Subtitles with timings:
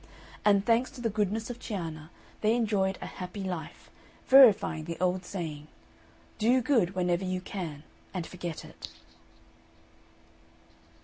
[0.43, 2.09] And, thanks to the goodness of Cianna,
[2.41, 3.91] they enjoyed a happy life,
[4.27, 5.67] verifying the old saying
[6.39, 8.87] "Do good whenever you can, and forget it."